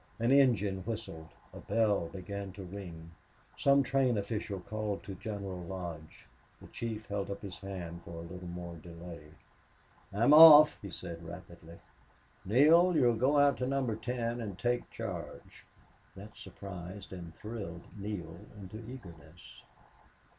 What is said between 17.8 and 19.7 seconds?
Neale into eagerness.